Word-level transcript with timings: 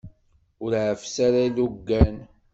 Ur 0.63 0.71
ɛeffes 0.85 1.15
ara 1.25 1.39
ilugan. 1.47 2.15